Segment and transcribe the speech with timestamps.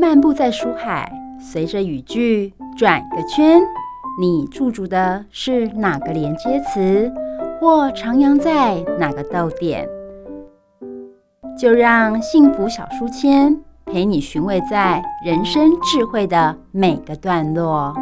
[0.00, 3.60] 漫步在书海，随着语句转个圈，
[4.18, 7.12] 你驻足的是哪个连接词，
[7.60, 9.86] 或徜徉在哪个逗点？
[11.58, 17.94] 就让幸福小书签陪你寻味在人生智慧的每个段落。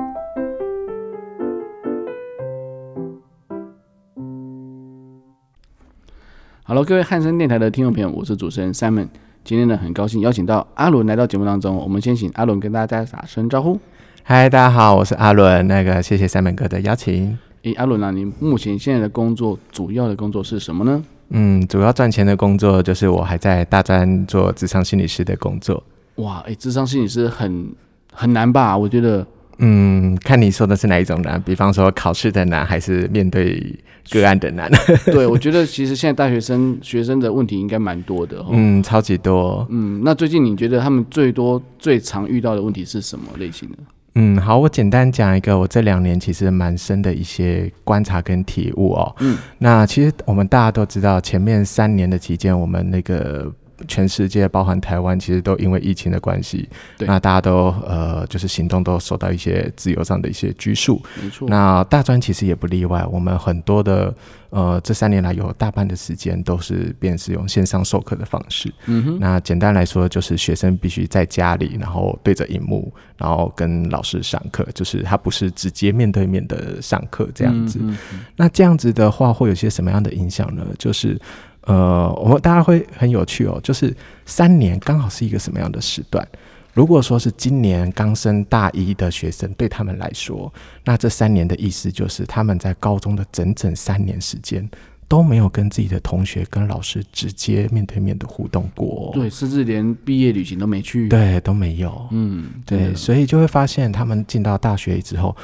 [6.63, 9.09] 好了各位汉声电台的听众朋友，我是主持人 Simon。
[9.49, 11.75] 今天呢，很高兴邀请到阿伦来到节目当中。
[11.75, 13.81] 我们先请阿伦跟大家打声招呼。
[14.23, 15.67] 嗨，大家好，我是阿伦。
[15.67, 17.39] 那个，谢谢 Simon 哥的邀请。
[17.63, 21.03] 诶，阿伦啊，你目前现在的工作，主要的工作是什么呢？
[21.31, 25.83] 嗯，主要赚钱的工作就是我还在大专做智商心理师的工作。
[26.17, 27.73] 哇，诶，智商心理师很
[28.13, 28.77] 很难吧？
[28.77, 29.27] 我觉得，
[29.59, 33.77] 嗯，看你说的是哪一种难，比方说考试的难，还是面对
[34.11, 34.71] 个案的难？
[35.07, 38.45] 对，我觉得其实现在大学生学生的问题应该蛮多的。
[38.51, 39.67] 嗯，超级多。
[39.71, 43.79] 嗯，那最近你觉得他们最多最常遇到的问题是什么类型的？
[44.15, 49.15] 嗯，好，我简单讲一个我这两年其实蛮深的一些观察跟体悟哦。
[49.21, 53.53] 嗯，那其实我们大家都知道，前面三年的期间，我们那个。
[53.87, 61.01] 全世界，包含台湾，其实都因为疫情的关系，那大家都呃，就是行动都受到一些自由上的一些拘束。
[61.23, 61.49] 没错。
[61.49, 64.13] 那大专其实也不例外，我们很多的
[64.51, 68.73] 呃，这三年来有大半的时间都是便是用线上授课的方式。
[68.87, 69.19] 嗯哼。
[69.21, 77.79] 那简单来说，就是学生必须在家里，然后对着荧幕，然后跟老师上课，就是他不是直接面对面的上课这样子。
[77.83, 78.21] 嗯哼。
[78.37, 80.65] 那这样子的话，会有些什么样的影响呢？
[80.79, 81.21] 就是。
[81.69, 86.27] 呃，我们大家会很有趣哦，就是三年刚好是一个什么样的时段？
[86.75, 90.53] 如果说是今年刚升大一的学生，对他们来说，
[90.85, 94.69] 那这三年的意思就是他们在高中的整整三年时间
[95.09, 105.37] 都没有跟自己的同学、跟老师直接面对面的互动过，对，甚至连毕业旅行都没去，对，都没有，嗯，对，所以就会发现他们进到大学之后，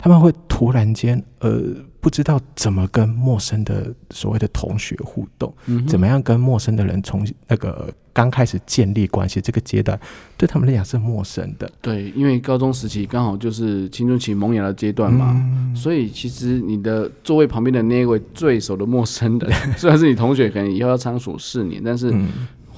[0.00, 1.62] 他们会突然间，呃。
[2.02, 10.00] 不知道怎么跟陌生的所谓的同学互动，嗯、怎么样跟陌生的人从那个刚开始建立关系这个阶段，
[10.38, 11.70] 对他们来讲是陌生的。
[11.82, 22.10] 对，因为高中时期刚好就是青春期萌芽的阶段嘛，嗯、所以其实你的座位旁边的那位最熟的陌生的， 虽然是你同学，可能以后要相处四年，但是。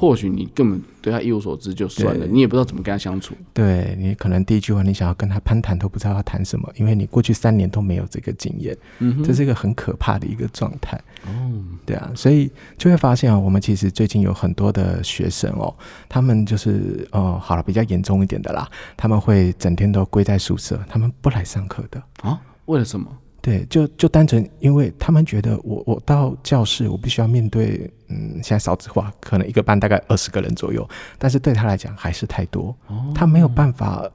[0.03, 3.37] 嗯或许你根本对他一无所知就算了，你也不知道怎么跟他相处。
[3.55, 8.77] 对，你可能第一句话你想要跟他攀谈都不知道要谈什么，因为你过去三年都没有这个经验。
[8.99, 11.01] 嗯，这是一个很可怕的一个状态。
[11.25, 11.31] 哦，
[11.87, 15.73] 对啊，所以就会发现啊，我们其实最近有很多的学生哦，
[16.09, 22.41] 他们就是哦，好了，比较严重一点的啦，他们会整天都归在宿舍，他们不来上课的啊？
[22.67, 23.07] 为了什么？
[23.43, 30.89] 对，就就单纯因为他们觉得我我到教室，我必须要面对，嗯，现在少子化，可能一个班大概二十个人左右，
[31.19, 34.09] 但是对他来讲还是太多，哦、他没有办法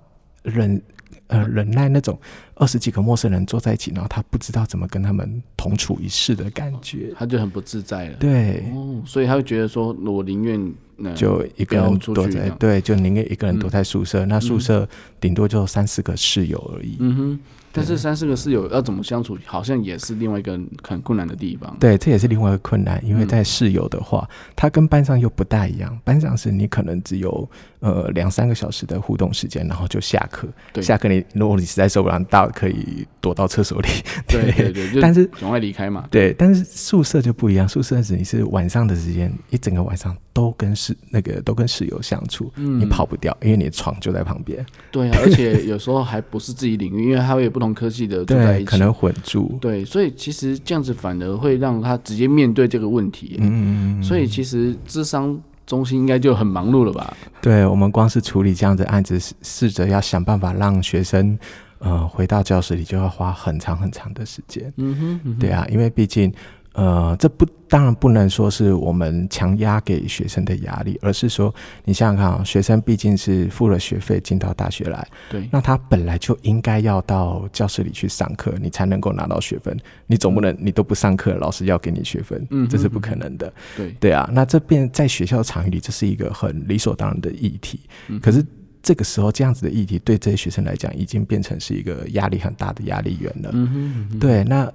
[0.44, 0.82] 忍
[1.28, 2.18] 呃忍耐那种
[2.56, 8.16] 二十几个陌生人坐在一起，然后他不知道怎么跟他们同处一室的感觉，他就很不自在了。
[8.18, 10.74] 对、哦，所以他会觉得说，我宁愿、
[11.04, 14.88] 呃、就一个人躲在，对，就宁愿一个人躲在宿舍，嗯、那宿舍
[15.20, 16.96] 顶多就三四个室友而已。
[17.02, 17.40] 嗯哼。
[17.78, 21.78] 但是三四个室友要怎么相处，好像也是另外一个很困难的地方。
[21.80, 25.98] 对，这也是另外一个困难，因为在室友的话，他跟班上又不大一样。
[26.04, 27.48] 班上是你可能只有
[27.80, 30.48] 呃两三个小时的互动时间，然后就下课。
[30.74, 33.88] 对，下课你如果你实在受不了，大可以躲到厕所里。
[34.28, 36.08] 对对对，但是总会离开嘛。
[36.12, 44.66] 对，但是宿舍就不一样，宿舍是你是晚上的时间，一整个晚上都跟室那个都跟室友相处，你跑不掉，因为你的床就在旁边。
[44.92, 47.68] 对啊， 而且有时候还不是自己领域，因为他会有不同。
[47.78, 49.56] 科技的住在一起，可能混住。
[49.62, 53.36] 对，所以其实这样子反而会让他直接面对这个问题。
[53.40, 57.16] 嗯，所以其实智商中心应该就很忙碌了吧？
[57.40, 61.38] 对，我们光是处理这样的案子，试着要想办法让学生
[61.78, 64.74] 呃回到教室里，就要花很长很长的时间。
[64.78, 66.34] 嗯哼，嗯哼，对啊，因为毕竟。
[66.78, 79.76] 呃，这不当然不能说是我们强压给学生的压力，而是说，你想想看啊，学生毕竟是付了学费进到大学来，对，那他本来就应该要到教室里去上课，你才能够拿到学分。
[80.06, 83.52] 你总不能你都不上课，老师要给你学分，嗯，这是不可能的。
[83.76, 87.80] 对对啊，那这边在学校场域里，这是一个很理所当然的议题。
[88.08, 88.46] 嗯，可是
[88.84, 93.50] 这个时候这样子的议题，对这些学生来讲，已经变成是一个压力很大的压力源了。
[93.52, 94.72] 嗯哼，嗯哼，对，那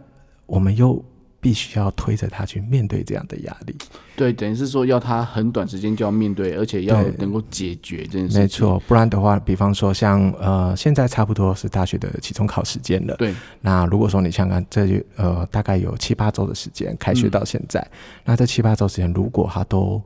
[0.46, 1.00] 我们又。
[1.42, 3.76] 必须要推着他去面对这样的压力，
[4.14, 8.40] 对，等于是说要他很短时间就要面对，而且要能够解决这件事情。
[8.40, 13.16] 没错，不然的话，比方说像呃，现在差不多是大学的期中考时间了。
[13.16, 20.00] 对，那如果说你想看，这就呃大概有七八周的时间，开学到现在，嗯、那这七八周时间，如果他都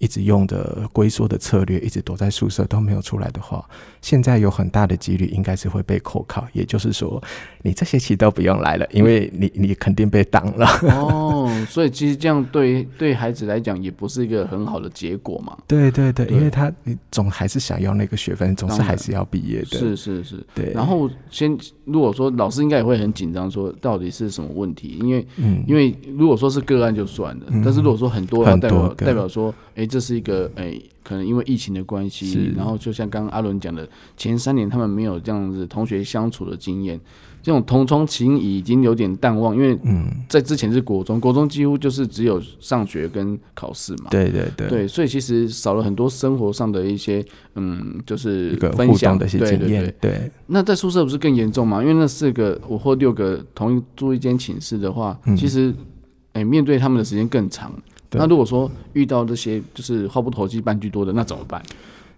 [0.00, 3.62] 一直用的龟缩的策略，一直躲在宿舍都没有出来的话，
[4.00, 6.48] 现在有很大的几率应该是会被扣考。
[6.54, 7.22] 也就是说，
[7.60, 10.66] 你这学期都不用来了，因为你你肯定被挡了。
[10.84, 15.54] 哦，所以其实这样对对孩子来讲也不是一个很好的结果嘛。
[15.68, 19.66] 对对对，对因为他你总还是想要那个学分，总是还是要毕业的。
[19.66, 20.72] 是是是，对。
[20.72, 21.54] 然后先
[21.84, 24.98] 如果说老师应该也会很紧张，说到底是什么问题？
[25.02, 29.89] 因为嗯，因为如果说是个案就算了，嗯、但是如果说很多，代表代表说，哎。
[29.90, 36.98] 这是一个诶、欸，可能因为疫情的关系，然后就像刚刚阿伦讲的，前三年他们没有这样子同学相处的经验，
[37.42, 47.24] 这种同窗情谊已经有点淡忘，因为嗯，在之前是国中，国中几乎就是只有上学跟考试嘛，对对对，对，所以其实少了很多生活上的一些
[47.56, 49.10] 嗯，就是分享。
[49.18, 50.30] 的一些经验，对。
[50.46, 51.82] 那在宿舍不是更严重吗？
[51.82, 55.74] 因为那四个五或六个同一住一间寝室的话，嗯、其实
[56.46, 57.72] 面对他们的时间更长。
[58.12, 61.62] 那如果说遇到这些就是话不投机半句多的，那怎么办？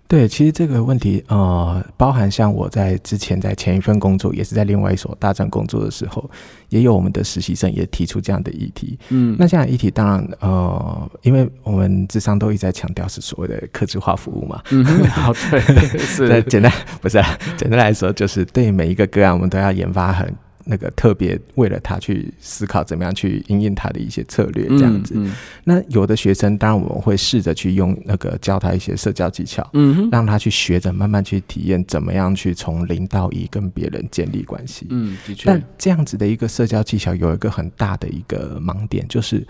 [0.09, 6.31] 对，其实这个问题呃，包含像我在之前在前一份工作，也是在另外一所大专工作的时候，
[6.69, 8.99] 也有我们的实习生也提出这样的议题。
[9.09, 14.61] 嗯，那这样的议题当然呃，因为我们智商都一直在强调是所谓的客制化服务嘛。
[14.71, 16.43] 嗯， 好， 对，是。
[16.45, 20.31] 简单不是啊简单来说，就是对每一个个案，我们都要研发很。
[20.65, 25.33] 那个特别为了他去思考怎么样去应应他的一些策略这样子，嗯嗯、
[25.65, 35.47] 那有的学生当然我们会试着去用那个教他一些社交技巧，嗯，让他去学着慢慢去体验怎么样去从零到一跟别人建立关系，嗯，的确。
[35.47, 39.47] 但这样子的一个社交技巧有一个很大的一个盲点，就是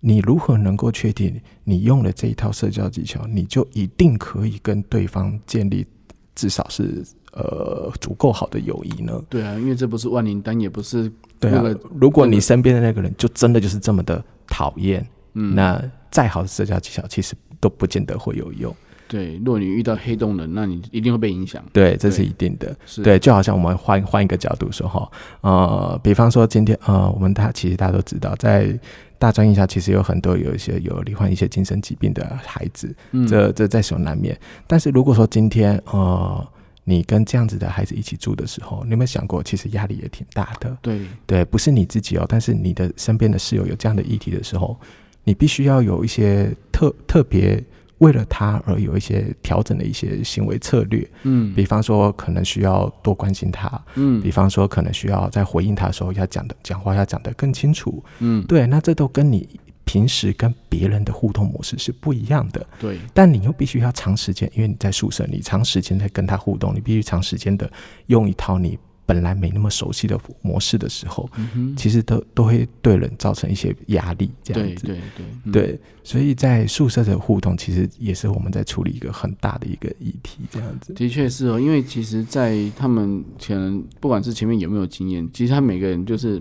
[0.00, 5.86] 你如何能够确定你用了这一套社交技巧，你就一定可以跟对方建立
[6.34, 7.02] 至少是。
[7.32, 9.18] 呃，足够好的友谊呢？
[9.30, 11.64] 对啊，因为这不是万灵丹，也不是对啊。
[11.98, 18.74] 如果你身边的那个人就真的就是这么的讨厌，嗯，那再好的社交技巧其实都不见得会有用。
[19.08, 21.64] 对，如果你遇到黑洞人，那你一定会被影响。
[21.72, 22.76] 对，这是一定的。
[23.02, 28.78] 对，就好像我们换换一个角度说哈，呃，比方说今天呃，我们大其实大家都知道，在
[29.18, 34.38] 大专院校其实有很多有一些有罹患一些精神疾病的孩子，嗯，这这在所难免。
[34.66, 36.46] 但是如果说今天呃。
[36.84, 40.76] 你跟这样子的孩子一起住的时候，你有没有想过，其实压力也挺大的？
[40.82, 44.76] 对对，不是你自己哦，但是你的身边的室友有这样的议题的时候，
[45.24, 47.62] 你必须要有一些特特别
[47.98, 51.08] 为了他而有一些调整的一些行为策略。
[51.22, 53.80] 嗯，比方说可能需要多关心他。
[53.94, 58.02] 嗯，比方说可能需要在回应他的时候要讲的讲话要讲得更清楚。
[58.18, 59.48] 嗯，对，那这都跟你。
[59.84, 62.98] 平时跟别人的互动模式是不一样的，对。
[63.12, 67.70] 但你又必须要长时间，因为你在宿舍，你长时间在跟他互动，你必须长时间的
[68.06, 75.80] 用一套你本来没那么熟悉的模式的时候，嗯，其实都都会对人造成一些压力，这样子，对对对，嗯、对。
[76.04, 80.94] 所以在宿舍的互动，其实也是我们在处理一个很大的一个议题，这样子。
[80.94, 86.40] 的确是哦，因为其实，在他们可能不管是前面有没有经验，其实他每个人就是。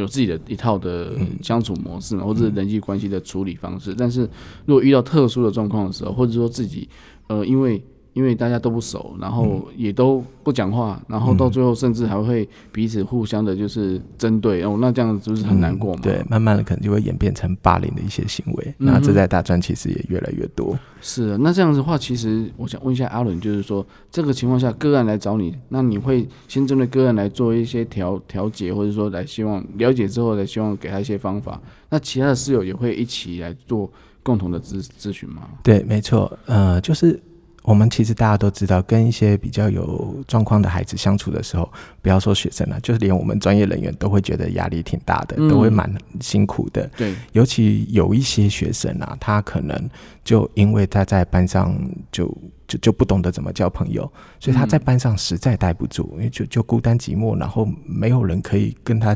[0.00, 1.12] 有自己的一套的
[1.42, 3.94] 相处模式嘛，或者是人际关系的处理方式。
[3.96, 4.28] 但是
[4.66, 6.88] 如果遇到特殊的状况的时候，或者说自己
[7.28, 16.00] 呃，因为因为大家都不熟，然后也都不讲话，然后到最后甚至还会彼此互相的，就是针对哦，那这样子不是很难过吗？
[16.02, 18.74] 对，慢慢的可能就会演变成霸凌的一些行为。
[18.78, 20.76] 那这在大专其实也越来越多。
[21.00, 31.60] 是啊，那这样子的话，其实我想问一下阿伦，就是说这个情况下个案来找你，那你会先针对个案来做一些调调解，或者说来希望了解之后来希望给他一些方法。
[31.88, 33.90] 那其他的室友也会一起来做
[34.22, 35.42] 共同的咨咨询吗？
[35.62, 37.20] 对，没错，呃，就是。
[37.62, 46.90] 我们其实大家都知道，跟一些比较有状况的孩子相处的时候，不要说学生了，就是连我们专业人员都会觉得压力挺大的，都会蛮辛苦的。
[46.96, 49.88] 对，尤其有一些学生啊，他可能
[50.24, 51.78] 就因为他在班上
[52.10, 52.26] 就
[52.66, 59.14] 就就不懂得怎么交朋友，所以他在班上实在待不住，因为就就孤单寂寞，然后没有人可以跟他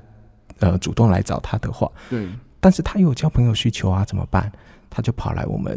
[0.59, 2.29] 呃主动来找他的话，对，
[2.61, 4.53] 但是他有交朋友需求啊，怎么办？
[4.95, 5.77] 他就跑来我们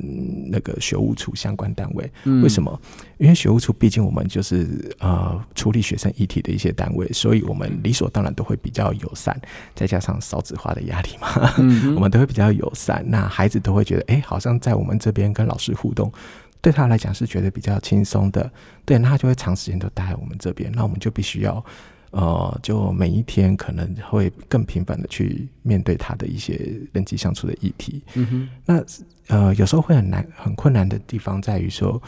[0.51, 2.79] 那个学务处相关单位，嗯、为什么？
[3.17, 9.35] 因为学务处毕竟我们就是呃处理学生议题的一些单位，所以我们理所当然都会比较友善，
[9.73, 11.27] 再加上少子化的压力嘛，
[11.95, 13.03] 我们都会比较友善。
[13.07, 16.11] 那孩子都会觉得，哎、欸，好像在我们这边跟老师互动，
[16.61, 18.51] 对他来讲是觉得比较轻松的。
[18.85, 21.65] 对，那他就会长时间都待在我们这边，那我们就必须要。
[22.11, 26.59] 呃，就每一天可能会更频繁的去面对他的一些
[26.93, 28.01] 人际相处的议题。
[28.15, 28.83] 嗯哼，那
[29.27, 32.01] 呃，有时候会很难、很困难的地方在于说，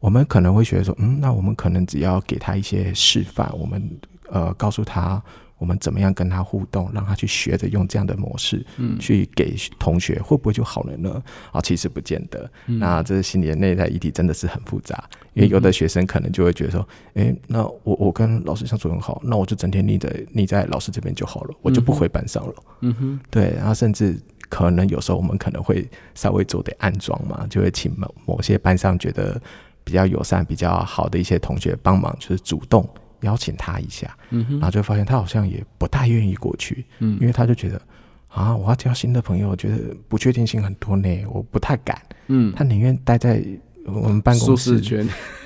[0.00, 3.82] 我们可能会觉得说，嗯，那我们可能只要给他一些示范，我们
[4.30, 5.22] 呃告诉他。
[5.62, 11.22] 我们怎么样跟他互动，让他去学着用这样的模式，嗯，去给同学，会不会就好了呢？
[11.52, 12.50] 啊，其实不见得。
[12.66, 16.80] 嗯、那这个心理的内在议题真的是很复杂，因为有的学生可能就会觉得说，
[17.14, 22.54] 哎、欸，那我我跟老师相处很好，那我就整天腻在腻在老师这边就好了，我就不回班上了。
[22.80, 29.40] 嗯哼，对，然后甚至可能有时候我们可能会稍微做点暗装嘛，就会请某某些班上觉得
[29.84, 32.84] 比较友善、比较好的一些同学帮忙，就是主动。
[33.22, 37.80] 邀请他一下，嗯，然后就发现他好像也不太愿意过去，嗯，因为他就觉得
[38.28, 43.44] 啊，我要交新的朋友，我觉得不确定性很多呢，我不太敢，嗯，他宁愿待在。
[43.84, 44.80] 我们办公室，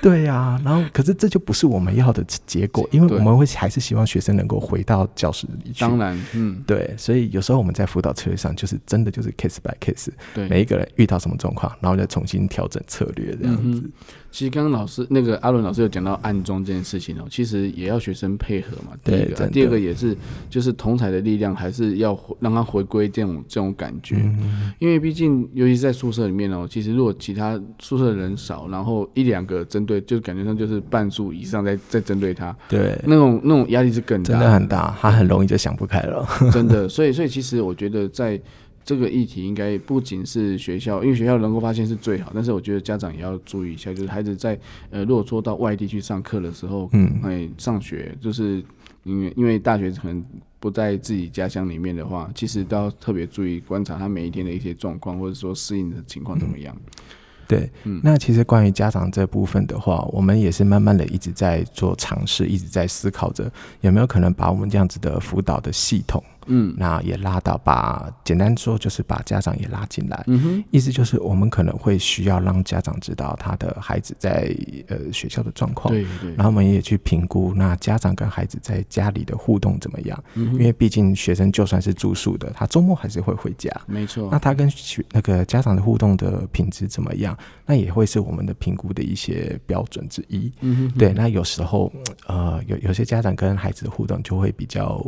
[0.03, 5.81] 对呀、啊，然后可是这就不是我们要的结果，因为我们会还是希望学生能够回到教室里去。
[5.81, 13.81] 当然，嗯，对，所以有时候我们在辅导策略上，就是真的就是 case by case，对，每一个人遇到什么状况，然后再重新调整策略这样子。
[13.81, 13.93] 嗯、
[14.37, 18.93] 其实刚刚老师那个阿伦老师有讲到暗中这件事情哦，其实也要学生配合嘛。
[19.03, 20.15] 第一个，对，第二个也是
[20.51, 28.37] 就是同彩的力量，还是要让他回归这种这种感觉，嗯、因为毕竟尤其是在宿舍里面哦，其实如果其他宿舍的人。
[28.37, 36.87] 少，然后一两个针对，就感觉上就是半数以上在在针对他，对，那种那种压力是更大，真的很大，他很容易就想不开了， 真的。
[36.87, 38.39] 所以所以其实我觉得在
[38.87, 44.57] 这个议题，应该不仅是学校，因为学校能够发现是最好，但是我觉得家长也要注意一下，就是孩子在
[44.91, 48.63] 呃，如果说到外地去上课的时候，嗯，哎，上学就是
[49.03, 50.25] 因为因为大学可能
[50.61, 56.73] 不在自己家乡里面的话，其实都要特别注意观察他每一天的一些状况，或者说适应的情况怎么样。
[56.79, 56.93] 嗯
[57.49, 63.49] 对，嗯，那其实关于家长这部分的话，我们也是慢慢的一直在做尝试，一直在思考着
[63.83, 66.21] 有没有可能把我们这样子的辅导的系统。
[66.47, 74.55] 嗯，那也拉到把简单说就是把家长也拉进来，嗯哼，意思就是我们可能会需要让家长知道他的孩子在
[74.89, 91.93] 呃学校的状况，对对，然后我们也去评估那家长跟孩子在家里的互动怎么样，嗯，因为毕竟学生就算是住宿的，他周末还是会回家，没错，那他跟学那个家长的互动的品质怎么样，那也会是我们的评估的一些标准之一，嗯哼，对，那有时候
[92.27, 95.05] 呃有有些家长跟孩子的互动就会比较。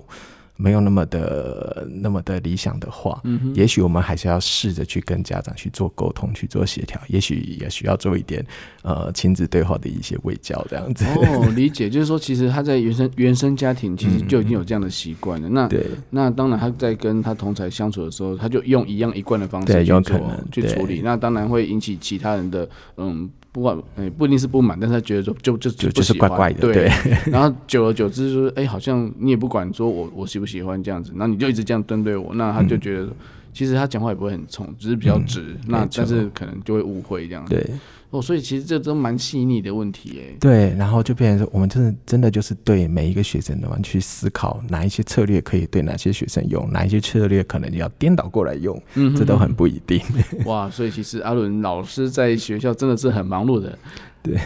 [0.61, 8.45] 没有那么的那么的理想的话，嗯，也许我们还是要试着去跟家长去做沟通，去做协调，也许也需要做一点
[8.83, 11.05] 呃亲子对话的一些喂教这样子。
[11.05, 15.49] 哦，理解，就是说其实他在原生原生家庭其实就已经有这样的习惯了。
[15.49, 23.31] 嗯、那对，那当然他在跟他同才相处的时候，他就用一样一贯的方式去做去处理，那当然会引起其他人的嗯。
[23.59, 26.73] 不管诶，不一定是不满，但是他觉得说就就就就是怪怪的，对。
[26.73, 26.88] 对
[27.27, 33.11] 然后久而久之，就是哎，好像你也不管说我我喜不喜欢这样子，然后你就一直这样针对我，那他就觉得、嗯、
[33.53, 37.53] 其实他讲话也不会很冲，只是比较直，嗯、那但是可能就会误会这样子。
[37.53, 37.75] 对。
[38.11, 40.37] 哦，所以其实这都蛮细腻的问题诶。
[40.41, 50.00] 对，然后就变成说，我们真的真的就是对每一个学生的话去思考，哪一些策略可以对哪些学生用，哪一些策略可能要颠倒过来用，嗯，这都很不一定。
[50.47, 53.79] 哇，所以其实阿伦老师在学校真的是很忙碌的。
[54.21, 54.37] 对，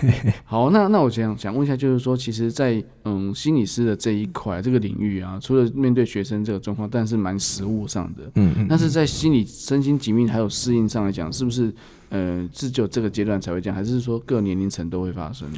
[0.44, 11.72] 好，那那我想想问一下，就是说，其实在，在嗯心理师的这一块这个领域啊，除了面对学生这个状况，但是蛮实务上的，嗯嗯，但是在心理身心疾病还有适应上来讲，是不是
[12.12, 15.48] 呃是只有这个阶段才会这样，还是说各年龄层都会发生？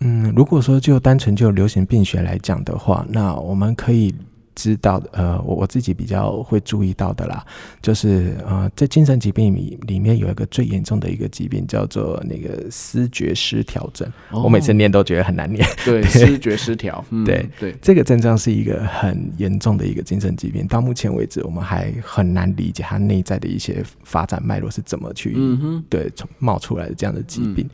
[0.00, 4.12] 嗯，如果说就单纯就流行病学来讲的话，那我们可以。
[4.54, 7.44] 知道的，呃，我我自己比较会注意到的啦，
[7.82, 15.66] 就是呃，在精神疾病里里面有一个最严重的一个疾病叫做那个思觉失调症，哦、我每次念都觉得很难念。
[15.84, 27.64] 对， 对思觉失调，嗯、对对，这个症状是一个很严重的一个精神疾病，到目前为止我们还很难理解它内在的一些发展脉络是怎么去，嗯哼，对，冒出来的这样的疾病。
[27.64, 27.70] 嗯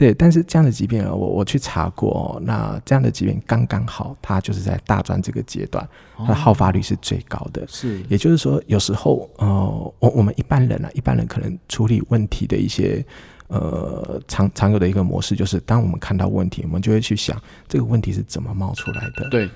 [0.00, 7.66] 对，但是这样的疾病啊，我我去查过，那这样的疾病刚刚好，它就是在大专这个阶段，它的好发率是最高的。
[7.68, 13.04] 是，也就是说，有时候呃，我我们一般人啊，一般人可能处理问题的一些
[13.48, 17.38] 呃常常有的一个模式，就是当我们看到问题，我们就会去想
[17.68, 19.28] 这个问题是怎么冒出来的。
[19.28, 19.50] 对，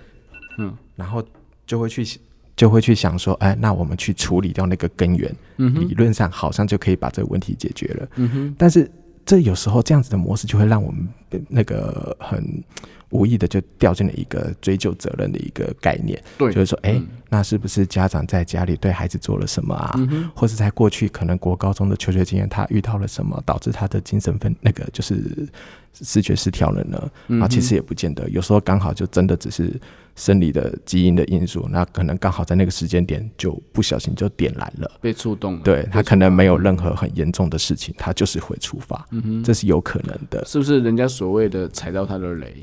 [0.59, 1.25] 嗯，然后
[1.67, 2.21] 就会去
[2.55, 8.09] 就会去想说，哎，那我们去处理掉那个根源，嗯，理论上好像就可以把这个问题解决了。
[8.17, 8.91] 嗯哼，但是。
[9.27, 11.09] 这有时候这样子的模式就会让我们
[11.49, 12.63] 那个很
[13.11, 19.95] 无意的就掉进了一个追究责任的一个概念，对，就是说，哎、欸，那是不是家长在家里对孩子做了什么啊？
[20.35, 25.49] 或是在过去可能国高中的求学经验，他遇到了什么，导致他的精神分那个就是
[25.95, 27.11] 思觉失调了呢？
[27.29, 29.81] 嗯、啊，其实也不见得，有时候刚好就真的只是。
[30.17, 35.61] 生理的基因的因素，那可能刚好在那个时间点就不小心就点燃了，被触动了。
[35.65, 40.45] 对，他可能没有任何很严重的事情，他就是会触发，嗯哼，这是有可能的。
[40.45, 42.55] 是不是人家所谓的踩到他的雷？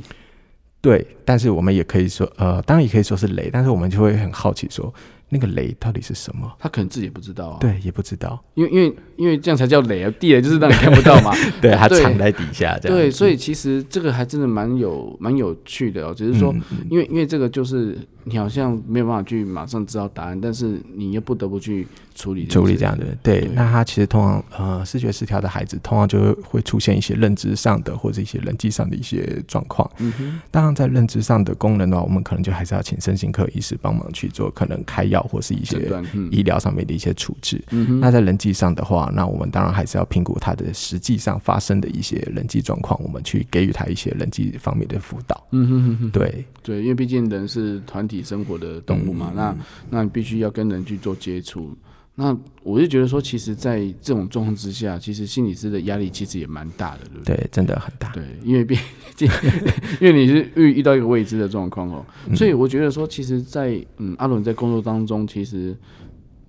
[0.79, 4.93] 对，但是我们也可以说，呃，当然也可以说是雷，但是我们就会很好奇说。
[5.33, 6.51] 那个雷到底是什么？
[6.59, 7.57] 他可能自己也不知道啊。
[7.59, 10.13] 对，也不知道，因为因为因为这样才叫雷啊！
[10.19, 11.33] 地雷就是让你看不到嘛。
[11.61, 12.97] 对，它藏在底下这样。
[12.97, 16.13] 对，所以其实这个还真的蛮有蛮有趣的哦。
[16.13, 16.53] 只是说，
[16.89, 23.05] 因为因为这个就是你好像没有办法去马上知道答案，但是你又不得不去处理处理这样的。
[23.23, 29.89] 对，那他其实通常呃视觉失调的孩子，通常就会出现一些认知上的或者一些人际上的一些状况。
[29.99, 30.41] 嗯哼。
[30.51, 35.91] 当然，在认知上的功能的话，我们可能就还是要请身心科医师帮忙去做，可能开药或是一些
[36.31, 37.61] 医疗上面的一些处置。
[37.71, 45.47] 嗯、那在人际上的话，那我们当然还是要评估他的实际上发生的一些人际状况，我们去给予他一些人际方面的辅导。
[45.51, 49.55] 嗯哼哼哼，对对，因为毕竟人是团体生活的动物嘛，嗯、那
[49.89, 51.75] 那你必须要跟人去做接触。
[52.21, 57.35] 那我就觉得说，其实，在这种状况之下，其实心理师的压力其实也蛮大的，对不对？
[57.35, 58.11] 对，真的很大。
[58.11, 58.77] 对，因为毕
[59.15, 59.27] 竟，
[59.99, 65.75] 因为你是遇遇到一个未知的状况哦，所以我觉得说，其实在，在嗯，阿伦在工作当中，其实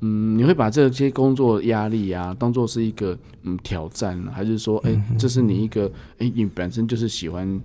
[0.02, 5.86] 嗯，你会把这些工作压力啊，当做是一个嗯挑战，还是说，哎、欸，这是你一个
[6.18, 7.58] 哎、欸，你本身就是喜欢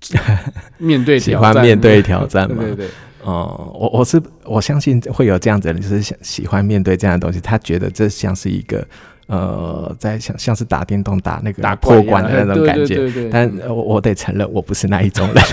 [0.78, 2.56] 面对喜欢面对挑战嘛？
[2.64, 2.90] 对对对。
[3.26, 7.40] 哦、嗯，我我是我相信会有这样子的人，就是想喜欢面对这样的东西。
[7.40, 8.86] 他觉得这像是一个
[9.26, 12.94] 呃，在像像是打电动打那个打破关的那种感觉。
[12.94, 15.44] 对对对对，但我我得承认，我不是那一种人。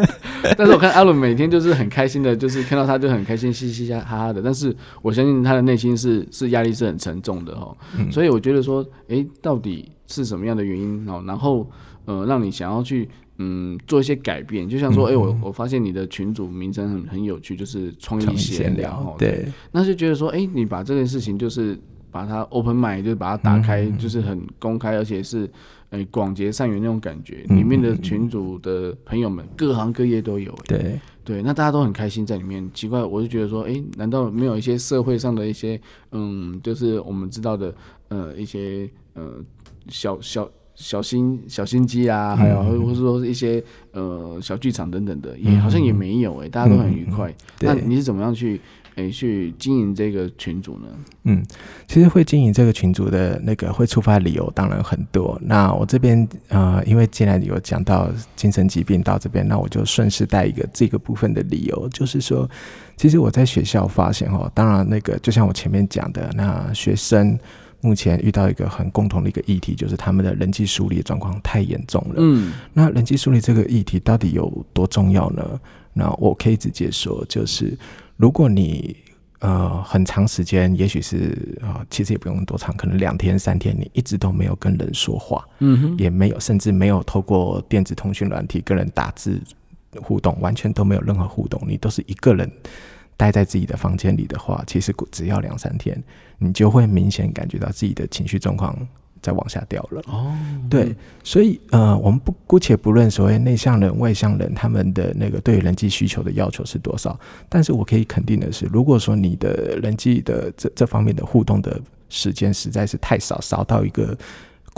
[0.56, 4.40] 但是我看阿伦每天就是很开心的，就是看到他就很开心，嘻嘻哈哈的。
[4.40, 7.76] 但是我相信他的内心是是压力是很沉重的哦。
[7.98, 11.22] 嗯、所以我觉得说，哎、欸，到底是什么样的原因哦？
[11.26, 11.68] 然后
[12.08, 13.08] 呃，让你想要去。
[13.40, 21.78] 嗯，做一些改变，就像说，哎、嗯欸，我我发现你的群组名称很很有趣，就是创意闲聊，对，那就觉得说，哎、欸，你把这件事情就是
[22.10, 25.48] 把它 open mind，就是把它打开，嗯、就是很公开，而且是
[25.90, 32.68] 呃广结善缘那种感觉，嗯、里面的群主的朋友们各行各业都有，对对，那大家都很开心在里面。
[32.74, 37.72] 奇怪，我就觉得说，哎、欸，难道没有一些社会上的一些，嗯，就是我们知道的，
[38.08, 39.34] 呃，一些呃
[39.86, 40.50] 小小。
[40.78, 47.34] 小心小心机啊，还有或者说一些呃小剧场等等的，也好像也没有哎、欸，大家都很愉快。
[47.60, 48.60] 那你是怎么样去
[48.94, 50.86] 诶、欸、去经营这个群组呢？
[51.24, 51.44] 嗯，
[51.88, 55.36] 其实会经营这个群组的那个会触发理由当然很多。
[55.42, 62.48] 那我这边呃，因为既然有讲到精神疾病到这边，那我就顺势带一个这个部分的理由，就是说，
[62.96, 67.36] 其实我在学校发现哦，当然那个就像我前面讲的，那学生。
[67.80, 72.14] 目前遇到一个很共同的一个议题，就是他们的人际疏离状况太严重了。
[72.16, 75.60] 嗯，那人际疏离这个议题到底有多重要呢？
[75.92, 77.76] 那我可以直接说，就是
[78.16, 78.96] 如果你
[79.40, 89.40] 呃很长时间，也许是啊、呃，其实也不用多长，可能两天三天，你一直都没有跟人说话，嗯哼，也没有，甚至没有透过电子通讯软体跟人打字
[90.02, 92.50] 互动，完全都没有任何互动，你都是一个人。
[93.18, 96.02] 待在自己的房间里的话，其实只要两三天，
[96.38, 98.74] 你就会明显感觉到自己的情绪状况
[99.20, 100.00] 在往下掉了。
[100.06, 100.32] 哦，
[100.70, 111.78] 对，所以呃，我们不姑且不论所谓内向人、外向人他们的那个对于人际需求的要求是多少，但是我可以肯定的是，如果说你的人际的这这方面的互动的
[112.08, 114.16] 时间实在是太少，少到一个。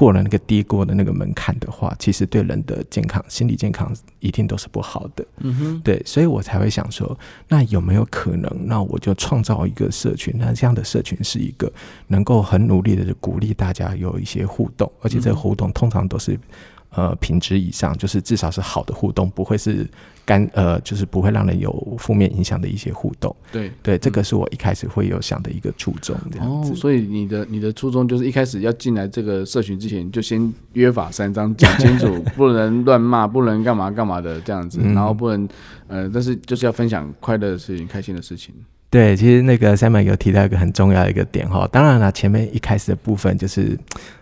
[0.00, 5.22] 过了那个低过的那个门槛的话，其实对人的健康、心理健康一定都是不好的。
[5.40, 10.34] 嗯哼，对，所以我才会想说，那有没有可能，那我就创造一个社群？
[10.38, 11.70] 那这样的社群是一个
[12.06, 16.40] 能够很努力的鼓励大家有一些互动，而且这个互动通常都是。
[16.90, 19.88] 呃，品质以上，就是至少是好的互动，不会是
[20.24, 23.34] 干呃，就是不会让人有负面影响的一些互动。
[23.52, 26.16] 对对，这个是我一开始会有想的一个初衷。
[26.32, 26.72] 这样子。
[26.72, 35.48] 哦，所以你的你的初衷就是一开始要进来这个社群之前，就先约法三章讲清楚，不能乱骂，不能干嘛干嘛的这样子，嗯、然后不能
[35.86, 38.52] 呃，但是就是要分享快乐的事情、开心的事情。
[38.90, 43.78] 对，其实那个 Simon 有提到一个很重要的一个点哈，当然了，前面一开始的部分就是。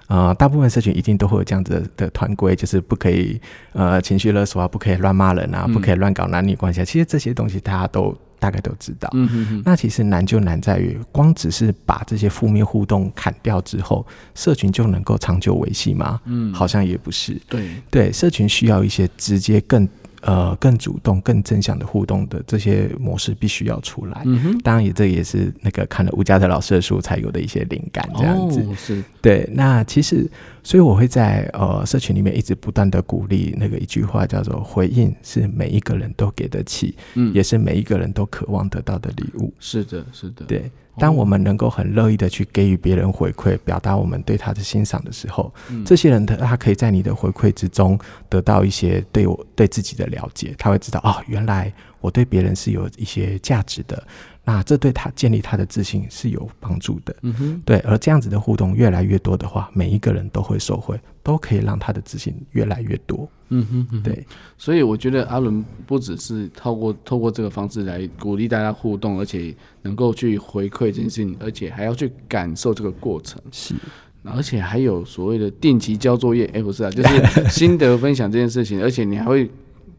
[0.09, 3.39] 啊、呃，大部分社群一定都会有这样子的团规，就是不可以
[3.75, 6.83] 呃情绪勒索啊，不可以乱骂人啊，嗯、不可以乱搞男女关系。
[6.83, 9.11] 其实这些东西大家都大概都知道。
[9.13, 9.63] 嗯哼哼。
[9.67, 16.19] 那其实难就难在于，光只是把这些负面互动砍掉之后，社群就能够长久维系吗？
[16.25, 17.39] 嗯，好像也不是。
[17.47, 19.87] 对对，社群需要一些直接更。
[20.23, 24.23] 呃，更主动、更正向的互动的这些模式必须要出来。
[24.25, 28.61] 嗯哼，当然也这也是那个看了吴家德老师的书才有的一些灵感，这样子。
[28.63, 29.49] 哦、是，对。
[29.53, 30.29] 那其实，
[30.63, 40.45] 所以我会在呃社群里面一直不断的鼓励那个一句话，叫做“回应是每一个人都给得起，嗯，也是每一个人都渴望得到的礼物。”是的，是的。
[40.47, 45.53] 对当我们能够很乐意的去给予别人回馈，表达我们对他的欣赏的时候，
[45.85, 54.03] 这些人他他可以在你的回馈之中得到一些对我对自己的了解，他会知道哦，原来我对别人是有一些价值的。
[54.51, 57.79] 那这对他建立他的自信是有帮助的，嗯哼，对。
[57.81, 64.27] 而这样子的互动越来越多的话，每一个人都会受惠，都可以让他的自信越来越多，嗯哼，嗯哼，对。
[64.57, 73.75] 所以我觉得阿伦不只是透过透过这个方式来鼓励大家互动，而且能够去回馈这件事情，而且还要去感受这个过程，是。
[74.25, 79.51] 而且还有所谓的定期交作业，哎、欸，不是啊，就是 心得分享这件事情，而且你还会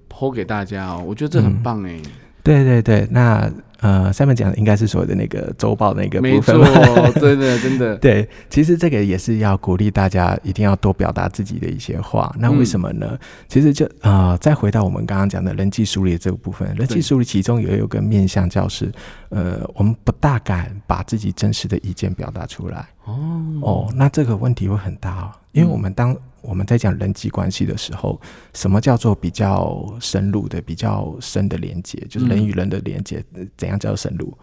[0.09, 2.01] po 给大家哦，我觉得这很棒哎、欸。
[2.41, 3.47] 对对对，那。
[3.81, 7.95] 呃，上面讲的应该是所谓的那个周报那个部分，没错，真的真的。
[7.99, 12.33] 对，其实这个也是要鼓励大家一定要多表达自己的一些话。
[12.37, 13.07] 那为什么呢？
[13.11, 18.91] 嗯、其实就啊、呃，再回到我们刚刚讲的人际梳理这个部分，人际梳理其中也有个面向，就是
[19.29, 22.85] 呃，我们不大敢把自己真实的意见表达出来。
[23.05, 23.15] 哦
[23.61, 26.15] 哦，那这个问题会很大哦，因为我们当。
[26.41, 28.17] 我们在讲人际关系的时候，
[28.53, 32.01] 什么叫做比较深入的、比较深的连接？
[32.09, 33.21] 就是人与人的连接，
[33.57, 34.33] 怎样叫深入？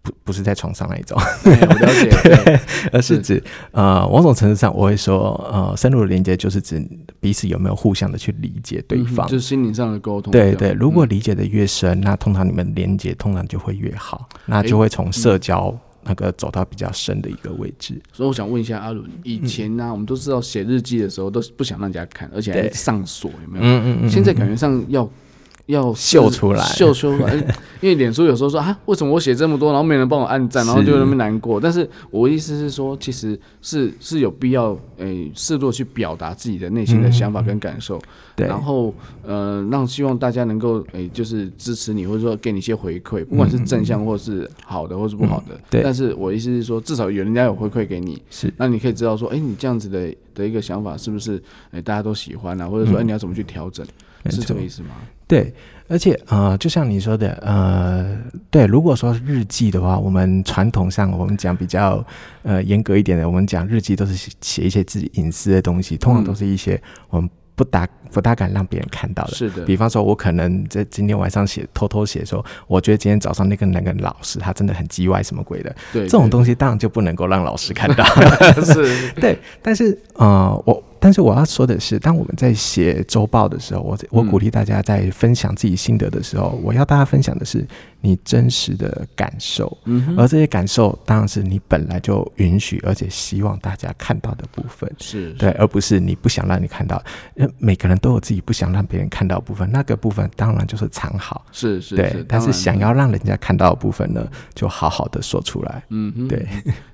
[0.00, 1.20] 不，不是在床上那一种。
[1.20, 2.60] 我了解， 对，
[2.92, 6.80] 而是指呃，某种程度上，我会说，呃，深入的连接就是指
[7.18, 10.30] 彼此有没有互相的去理解对方，就是心灵上的沟通。
[10.30, 15.76] 对对，如果理解的越深，那通常你们连接通常就会越好，那就会从社交。
[16.02, 23.64] 那个走到比较深的一个位置，所以我想问一下阿伦，以前呢、我们都知道写日记的时候都是不想让人家看，而且还上锁，有没有？
[23.64, 24.10] 嗯嗯嗯。
[24.10, 25.08] 现在感觉上要。
[25.70, 27.34] 要秀出来，秀出来，
[27.80, 31.60] 因为脸书有时候说啊，为什么我写这么多，然后没人帮我按赞，然后就那么难过。
[31.60, 38.02] 但是我意思是说，其实是是有必要，诶、欸，适度去表达自己的内心的想法跟感受，嗯、
[38.36, 45.54] 对，然后呃，让希望大家能够诶、欸，就是支持你，或者说给你一些回馈，不管是正向或是好的，或是不好的。
[45.54, 45.82] 嗯、对。
[45.82, 51.36] 但是我意思是说，至少有人家有回馈给你，是，那你可以知道说，哎、欸，你这样子的的一个想法是不是
[51.70, 52.68] 诶、欸，大家都喜欢啊？
[52.68, 53.86] 或者说，哎、欸，你要怎么去调整？
[54.24, 54.90] 嗯、是这个意思吗？
[55.30, 55.54] 对，
[55.86, 58.18] 而且呃，就像你说的，呃，
[58.50, 62.04] 对，如果说日记的话，我们传统上我们讲比较
[62.42, 69.34] 呃严格一点的，我们讲日记都是写一些自己隐私的东西，通常都是一些我们不大不大敢让别人看到的。
[69.34, 78.04] 是的，比方说，我可能在今天晚上写偷偷写说，我觉得今天早上那个那个老师他真的很叽歪什么鬼的，对，对，这种东西当然就不能够让老师看到。
[78.64, 80.82] 是， 对，但是呃，我。
[81.00, 87.66] 但是我要说的是，当我们在写周报的时候，我我鼓励大家在分享自己心得的时候，嗯、我要大家分享的是
[88.00, 97.02] 你真实的感受，嗯、而这些感受当然是你本来就允许而且希望大家看到的部分，是，是对，而不是你不想让你看到。
[97.58, 102.24] 每个人都有自己不想让别人看到的部分，那个部分当然就是藏好，是是，是，对。
[102.28, 106.46] 但是想要让人家看到的部分呢，就好好的说出来，嗯哼，对。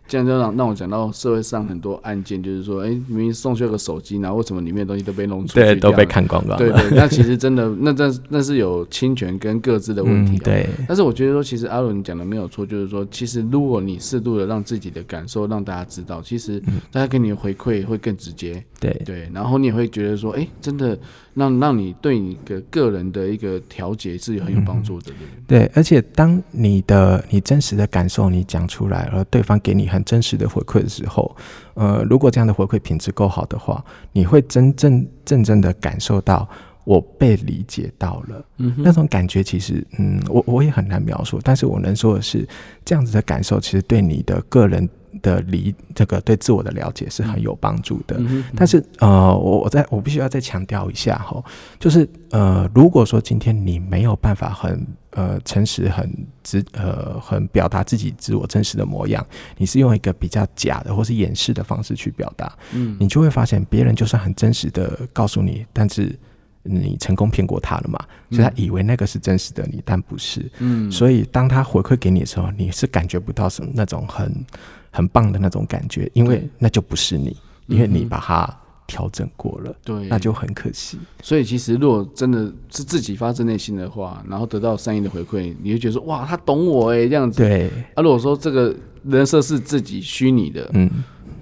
[0.08, 5.54] 这样就让让我讲到社会上很多案件，就是说，哎、欸，明明送去个手机，然后为什么里面的东西都被弄出去？
[5.54, 6.56] 对，都被看光光。
[6.58, 10.44] 对，对对， 那其实真的，那这那是有侵权跟各自的问题、喔嗯。
[10.44, 10.68] 对。
[10.86, 18.62] 但是我觉得说，其实阿伦讲的没有错，就是说，其实如果你适度的让自己的感受让大家知道，其实大家给你的回馈会更直接。
[18.78, 19.28] 对对。
[19.32, 20.98] 然后你也会觉得说，哎、欸，真的
[21.36, 25.12] 让让你对你的个人的一个调节是很有帮助的。
[25.12, 30.82] 嗯、对，而且当你的你真实的感受你讲出来，而对方给你很真实的回馈。
[30.82, 31.36] 的时候，
[31.74, 36.48] 呃，如果这样的回馈品质够好的话，你会真正真正的感受到
[36.84, 42.46] 我被理解到了，嗯，那种感觉其实，嗯，我我也很难描述，但是我能说的是，
[42.84, 44.88] 这样子的感受其实对你的个人
[45.22, 48.20] 的理，这个对自我的了解是很有帮助的。
[48.54, 51.42] 但是，呃，我我在我必须要再强调一下哈，
[51.78, 54.86] 就是，呃，如果说今天你没有办法很。
[55.16, 59.26] 呃，诚实很直，呃，很表达自己自我真实的模样。
[59.56, 66.14] 你是用一个比较假的或是掩饰的方式去表达，嗯，你就会发现别人就算很真实的告诉你，但是
[66.62, 67.98] 你成功骗过他了嘛？
[68.30, 70.92] 所以他以为那个是真实的你，但不是，嗯。
[70.92, 74.44] 所以当他回馈给你的时候，你是感觉不到什么那种很
[74.96, 78.48] 很棒的那种感觉，因为那就不是你，因为你把它。
[78.88, 80.96] 调整过了，对，那就很可惜。
[81.20, 87.42] 所以其实，如果真的是自己发自内心的话，然后得到善意的回馈，你会觉得说，哇，他懂我哎，这样子。
[87.42, 87.68] 对。
[87.96, 90.88] 啊，如果说这个人设是自己虚拟的，嗯。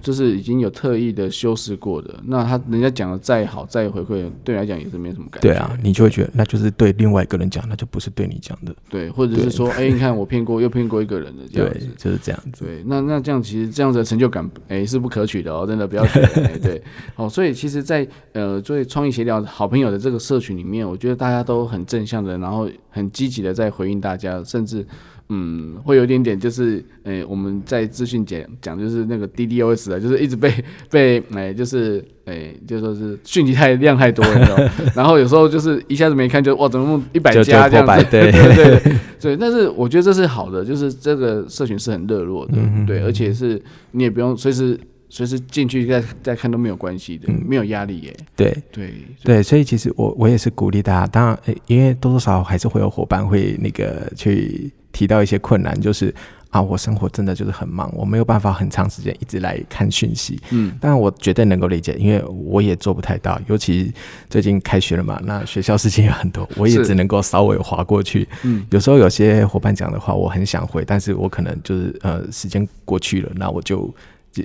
[0.05, 5.49] 就是已经有特意的修饰过的，那他人家讲的再好再回馈，对你来讲也是没什么感觉。
[5.49, 8.77] 对啊，你就会觉得那就是对另外一个人讲，那就不是对你讲的。
[8.91, 12.67] 对，或者是说，哎、欸，你看我骗过又骗过一个人的这样子，就是这样子。
[12.67, 16.29] 对，那那这样其实这样子的成就感，哎、欸，是不可取的哦，真的不要觉得。
[16.45, 16.83] 哎， 对，
[17.15, 24.87] 好，所以其实在，在呃，作为创意协调好朋友的这个社群里面，我觉得大家都很正向的，然后很积极的在回应大家，甚至。
[25.29, 30.53] 嗯，会有一点点就是，诶、欸，我们在资讯讲讲就是那个 DDoS 的，就是一直被
[30.91, 43.61] 被诶、欸，就是诶、欸，就说是讯息太量太多了， 然后有时候就是一下子没看就哇，怎么一百加这样子，对对对对，但是我觉得这是好的，就是这个社群是很热络的， 嗯、对，而且是
[43.93, 44.79] 你也不用随时。
[45.11, 48.17] 随时进去再再看都没有关系的，嗯、没有压力耶。
[48.35, 56.15] 对对对，所以其实我我也是鼓励大家，当然，因为多多少少还是会有伙伴会那个去提到一些困难，就是
[56.49, 60.41] 啊，我生活真的就是很忙，我没有办法很长时间一直来看讯息。
[60.53, 63.93] 嗯，但我绝对能够理解，因为我也做不太到，尤其
[64.31, 68.27] 最近开学了嘛，那学校事情也很多，我也只能够稍微划过去。
[68.45, 73.93] 嗯，有时候有些伙伴讲的话，我很想回，但是我可能就是呃，时间过去了，那我就。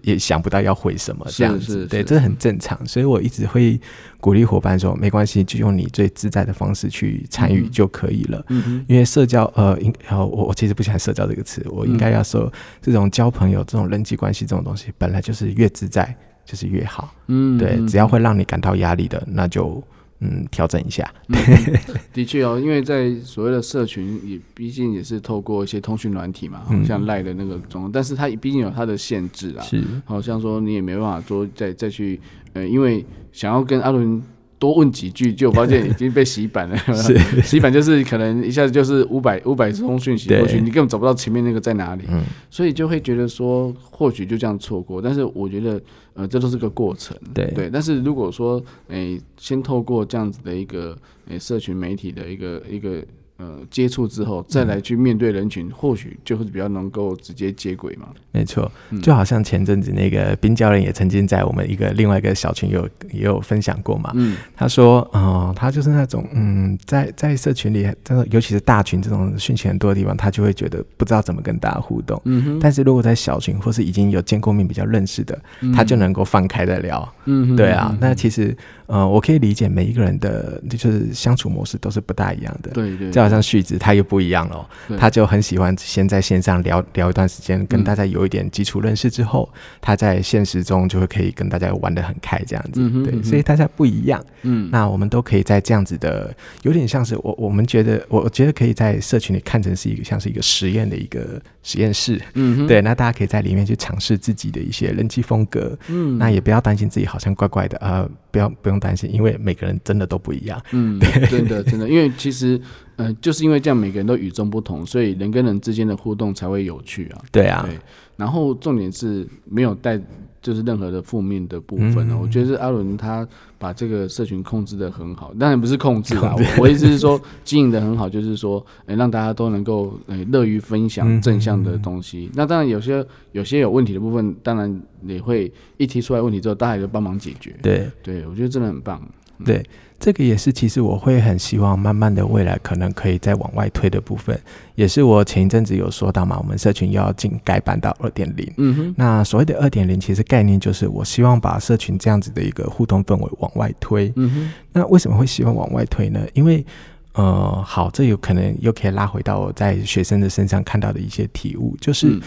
[0.04, 2.84] 也想不到要回什么这样子，是是是对，这很正常。
[2.86, 3.80] 所以我一直会
[4.20, 8.44] 鼓励伙伴说，没关系，就用你最自在的方式去参与就可以了。
[8.88, 17.14] 因为社交，呃，应，我我其实不喜欢社交这个词，我应该要说，这种交朋友、这种人际关系这种东西，本来就是越自在就是越好。
[17.28, 19.84] 嗯，对，只要会让你感到压力的，那就。
[20.20, 21.10] 嗯，调整一下。
[21.28, 21.38] 嗯、
[22.14, 29.62] 的确哦，因为在所谓的社群，也毕竟也是透过一些通讯软体嘛，嗯、像赖的那个中，但是它毕竟有它的限制啊。
[29.64, 32.20] 是，好像说你也没办法说再再去，
[32.54, 34.22] 呃，因为想要跟阿伦。
[34.60, 36.78] 多问几句，就发现已经被洗版了。
[36.94, 42.04] 是 洗版就是可能一下子就是五百五百通讯息过去，你根本找不到前面那个在哪里。
[42.10, 45.02] 嗯，所以就会觉得说，或许就这样错过。
[45.02, 45.82] 但是我觉得，
[46.14, 47.18] 呃，这都是个过程。
[47.34, 47.70] 对对。
[47.72, 50.98] 但是如果说，诶、欸，先透过这样子的一个，
[51.30, 53.04] 诶、欸，社群媒体的一个一个。
[53.40, 58.10] 呃，接触之后再来去面对人群，嗯、或许就是比较能够直接接轨嘛。
[58.34, 58.70] 没错，
[59.02, 64.12] 就好像前阵子那个冰教练也曾经在我们一个另外一个小群有也有分享过嘛。
[64.16, 72.22] 嗯，他说，啊、呃，他就是那种，嗯，在在社群里，这种尤其是大群这种讯息很多的地方，他就会觉得不知道怎么跟大家互动。
[72.26, 72.60] 嗯哼。
[72.60, 77.08] 但是如果在小群或是已经有见过面比较认识的，嗯、他就能够放开的聊。
[77.24, 77.56] 嗯哼。
[77.56, 78.56] 对啊，那其实。
[78.90, 82.72] 呃，我可以理解每一个人的，就是相处模式都是不大一样的。
[82.72, 89.48] 对对，就好像旭子他又不一样了，他就很喜欢先在线上聊聊一段时间，跟大家有一点基础认识之后，
[89.80, 92.90] 他在现实中就会可以跟大家玩得很开这样子。
[93.04, 94.20] 对，所以大家不一样。
[94.42, 102.20] 嗯，那我们都可以在这样子的，有点像是我我们觉得，我觉得可以在社群里看成是一个像是一个实验的一个实验室。
[102.34, 105.78] 嗯，对，那大家可以在里面去尝试自己的一些人际风格。
[105.90, 108.80] 嗯，那也不要担心自己好像怪怪的，呃，不要不用。
[108.80, 110.58] 担心，因为每个人真的都不一样。
[110.72, 112.58] 嗯，对真的真的，因为其实，
[113.00, 117.22] 呃，就是因为这样，每个人都与众不同，所以人跟人之间的互动才会有趣啊。
[117.32, 117.80] 对啊，对。
[118.18, 119.98] 然后重点是没有带，
[120.42, 122.10] 就是任何的负面的部分呢。
[122.10, 123.26] 嗯、我觉得是阿伦他
[123.58, 132.26] 把这个社群控制的很好，当然不是控制啊，我意思是说经营的很好，就是说，哎，让大家都能够，哎，乐于分享正向的东西。
[132.26, 137.56] 嗯、那当然有些有些有问题的部分，当然也会一提出来问题之后，大家也就帮忙解决。
[137.62, 139.02] 对，对我觉得真的很棒。
[139.46, 139.66] 对，
[140.00, 144.40] 这个也是，其实我会很希望，慢慢的未来可能可以再往外推的部分，
[144.76, 148.50] 也是我前一阵子有说到嘛，我们社群要进改版到二点零。
[148.56, 154.12] 嗯哼，那所谓的二点零，其实概念就是我希望把社群这样子的一个互动氛围往外推。
[154.16, 156.26] 嗯哼，那为什么会希望往外推呢？
[156.34, 156.66] 因为，
[157.14, 162.18] 呃，好，这有可能又可以拉回到我在学生的身上看到的一些体悟，就是，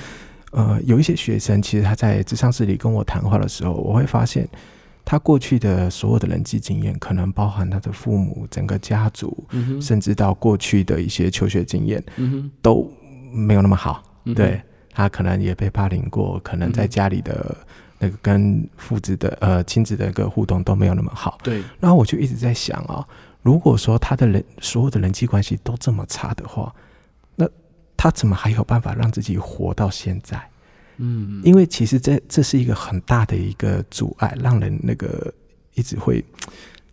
[0.52, 4.46] 嗯、呃，有一些学生其实他在职商室里跟我谈话的时候，我会发现。
[5.04, 9.46] 他过去的所有的人际经验，可能包含他的父母、整个家族，
[9.80, 12.02] 甚至到过去的一些求学经验，
[12.62, 12.90] 都
[13.32, 14.02] 没有那么好。
[14.24, 14.62] 嗯、对，
[14.92, 17.56] 他可能也被霸凌过，可能在家里的
[17.98, 21.38] 那个跟父子的呃亲子的一个互动都没有那么好。
[21.42, 23.06] 对，然后我就一直在想啊，
[23.42, 26.72] 如果说他的人所有的人际关系都这么差的话，
[27.34, 27.48] 那
[27.96, 30.40] 他怎么还有办法让自己活到现在？
[30.98, 35.32] 嗯，因为其实这这是一个很大的一个阻碍，让人那个
[35.74, 36.24] 一直会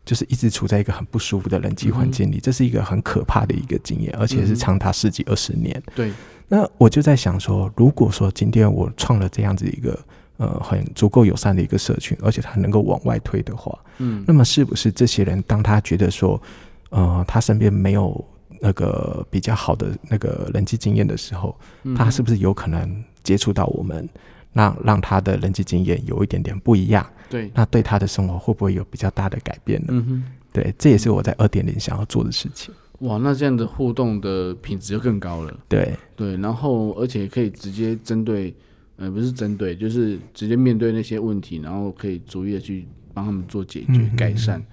[0.05, 5.81] 就是一直处在一个很不舒服的人际环境里，嗯、这是一个很可怕的一个经验，而且是长达十几二十年。
[5.93, 6.11] 对，
[6.47, 9.99] 那我就在想说，如果说今天我创了这样子一个
[10.37, 16.41] 呃很足够友善的一个社群，而且它能够往外推的话，嗯，那么是不是这些人当他觉得说，
[16.89, 18.25] 呃，他身边没有
[18.61, 21.57] 那个比较好的那个人际经验的时候，
[21.95, 23.03] 他是不是有可能？
[23.21, 24.09] 接触到我们，
[24.53, 27.05] 那让他的人际经验有一点点不一样。
[27.29, 30.23] 对，那对他的生活会不会有比较大的改变呢？
[30.53, 32.73] 对，这也是我在二点零想要做的事情。
[32.99, 35.53] 哇，那这样的互动的品质就更高了。
[35.67, 38.55] 对对，然后而且可以直接针对，
[38.95, 44.63] 呃，不是针对，就是直接面对那些问题，然后可以逐一的去帮他们做解决、嗯、改善。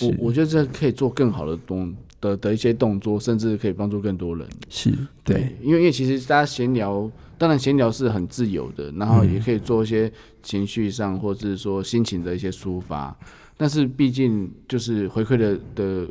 [0.00, 1.92] 我我觉得这可以做更好的东
[2.28, 4.46] 的的一些动作，甚至可以帮助更多人。
[4.68, 4.90] 是
[5.22, 10.10] 对，对，因为因为其实大家闲聊，当然闲聊是很自由的，然后也可以做一些
[10.42, 13.16] 情绪上或者是说心情的一些抒发，
[13.56, 16.08] 但是毕竟就是回馈的的。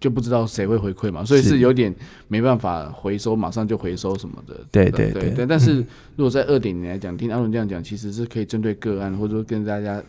[0.00, 1.94] 就不知道谁会回馈嘛，所以是有点
[2.26, 4.58] 没办法回收，马上就回收什么的。
[4.72, 5.44] 对对对，对。
[5.44, 5.84] 但是
[6.16, 10.02] 如果在二点零来讲，听阿伦这样讲，其实是可以针对个案，或者说跟大家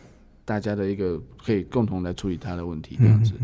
[0.44, 3.34] 大家的一个可以共同来处理他的问题这样子。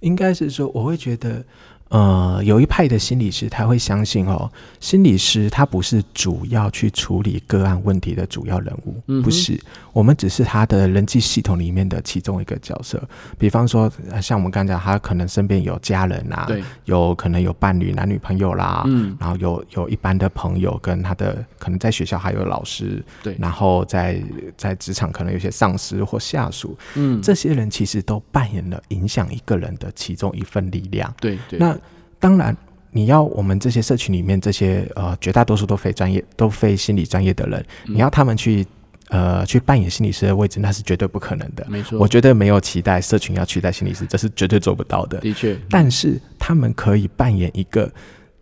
[0.00, 1.44] 应该是说，我会觉得。
[1.92, 4.50] 呃，有一派的心理师，他会相信哦，
[4.80, 9.60] 心理师他不是主要去处理个案问题的主要人物，嗯、不是，
[9.92, 13.06] 我们只是他的人际系统里面的其中一个角色。
[13.38, 24.18] 比方说，像我们刚才讲，他可能身边有家人啊，对，有可能有伴侣、男女朋友啦，嗯，然后有有一般的朋友，跟他的可能在学校还有老师，对，然后在
[24.56, 31.78] 在职场可能有些上司或下属，嗯，这些人其实都扮演了影响一个人的其中一份力量，对对，那。
[32.22, 32.56] 当然，
[32.92, 38.64] 你要我们这些社群里面这些呃绝大多数都非专业、都非心理专业的人，嗯、你要他们去
[39.08, 41.66] 呃去扮演心理师的位置，那是绝对不可能的。
[41.68, 45.18] 没错，我绝对没有期待社群要取代心理师，这是绝对做不到的。
[45.18, 47.90] 的确，但是他们可以扮演一个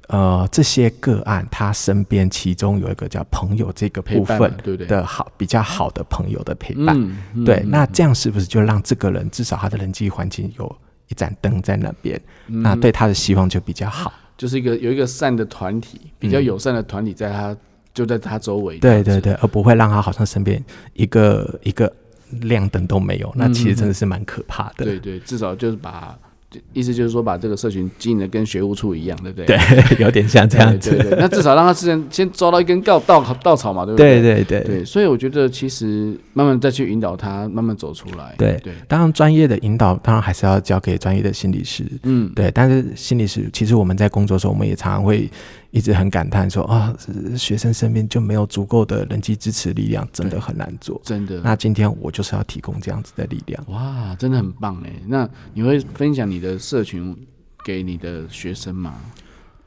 [0.09, 6.95] 呃这些个案他身边其中有一个叫朋友这个部分对不对的好比较好的朋友的陪伴。
[7.01, 10.77] 嗯嗯、对，那这样是不是就让这个人至少他的人际环境有？
[11.11, 17.59] 一盏灯在那边，嗯、那对他的希望就比较好，就是一个有一个善的团体，比较友善的团体，在他、嗯、
[17.93, 21.93] 就在他周围，对对对，而不会让他好像身边一个一个
[22.31, 24.85] 亮灯都没有，那其实真的是蛮可怕的。
[24.85, 26.19] 对对，至少就是把。
[26.73, 29.47] 意思就是说，把这个社群经营的跟学务处一样，对不对？
[29.57, 30.91] 对， 有点像这样子。
[30.91, 34.21] 对对对，那至少让他之前先抓到一根稻稻稻草嘛，对不对？
[34.21, 34.85] 对对对对。
[34.85, 38.35] 所以我觉得，其实慢慢再去引导他，慢慢走出来。
[38.37, 38.73] 对对。
[38.89, 41.85] 当然，专业的引导当然还是要交给专业的心理师。
[42.03, 42.51] 嗯，对。
[42.53, 45.31] 但是心理师，其实我们在工作的时候，我们也常常会。
[45.73, 46.93] 一直很感叹说啊，
[47.39, 51.01] 学生身边就没有足够的人际支持力量，真的很难做。
[51.05, 51.41] 真的。
[51.45, 53.65] 那今天我就是要提供这样子的力量。
[53.69, 54.93] 哇，真的很棒哎！
[55.07, 57.17] 那你会分享你的社群
[57.65, 58.95] 给你的学生吗？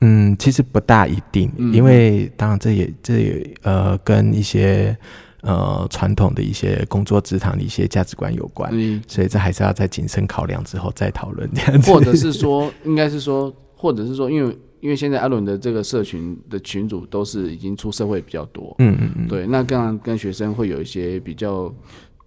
[0.01, 4.97] 嗯，其实不大一定，嗯、因为当然这也这也呃跟一些
[5.39, 11.89] 呃传统的一些工作职场的一些价值观有关，嗯、所以这还是要在谨慎考量之后再讨论这样子。
[11.89, 14.57] 或者是说，应该是说，或者是说，因为。
[14.83, 21.73] 因为现在阿伦的这个社群的群主都是已经出社会比较多，嗯嗯嗯，对，那刚刚跟学生会有一些比较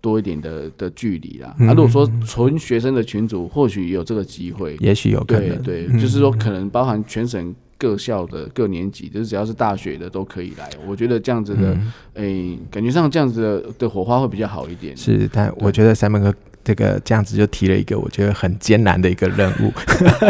[0.00, 1.54] 多一点的的距离啦。
[1.58, 10.70] 嗯嗯嗯，啊，如果说纯学生的群主，或许有这个机会，也许有可能，对，对，就是说可能包含全省各校的各年级，就是只要是大学的都可以来。
[10.88, 11.74] 我觉得这样子的，
[12.14, 14.96] 哎、嗯欸，感觉上这样子的的火花会比较好一点。
[14.96, 16.34] 是，但我觉得三门哥。
[16.66, 19.72] 这个这样子就提了一个我觉得很艰难的一个任务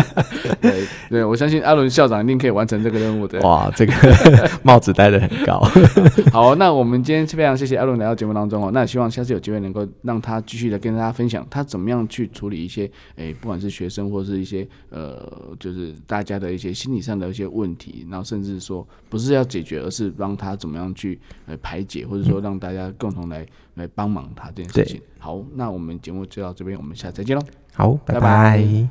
[0.61, 3.41] 对，对对，我相信阿伦校长一定可以完成这个任务的。
[3.41, 3.93] 哇，这个
[4.63, 5.59] 帽子戴的很高。
[6.31, 15.17] 好，那我们今天非常谢谢阿伦来到节目当中哦，那也希望下次有机会能够让他继续的跟大家分享他怎么样去处理一些，诶，不管是学生或是一些呃，
[15.59, 23.47] 就是大家的一些心理上的一些问题，然后甚至说不是要解决，而是让他怎么样去呃排解，或者说让大家共同来。
[23.77, 25.01] 来帮忙他这件事情。
[25.19, 27.43] 好，那我们节目就到这边，我们下次再见喽。
[27.73, 28.21] 好，拜拜。
[28.21, 28.89] 拜拜。